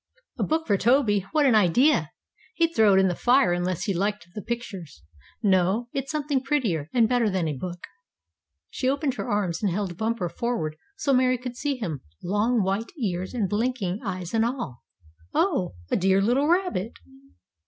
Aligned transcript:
"A 0.39 0.43
book 0.43 0.65
for 0.65 0.77
Toby! 0.79 1.27
What 1.31 1.45
an 1.45 1.53
idea! 1.53 2.09
He'd 2.55 2.73
throw 2.75 2.95
it 2.95 2.99
in 2.99 3.07
the 3.07 3.13
fire 3.13 3.53
unless 3.53 3.83
he 3.83 3.93
liked 3.93 4.25
the 4.33 4.41
pictures. 4.41 5.03
No, 5.43 5.89
it's 5.93 6.09
something 6.11 6.41
prettier 6.41 6.89
and 6.91 7.07
better 7.07 7.29
than 7.29 7.47
a 7.47 7.53
book." 7.55 7.85
She 8.71 8.89
opened 8.89 9.13
her 9.13 9.29
arms, 9.29 9.61
and 9.61 9.71
held 9.71 9.97
Bumper 9.99 10.27
forward 10.27 10.75
so 10.97 11.13
Mary 11.13 11.37
could 11.37 11.55
see 11.55 11.75
him, 11.75 12.01
long, 12.23 12.63
white 12.63 12.91
ears 12.97 13.35
and 13.35 13.47
blinking 13.47 13.99
eyes 14.03 14.33
and 14.33 14.43
all. 14.43 14.81
"Oh! 15.35 15.75
A 15.91 15.95
dear 15.95 16.19
little 16.19 16.47
rabbit!" 16.47 16.93